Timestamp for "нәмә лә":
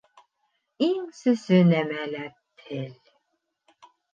1.73-2.25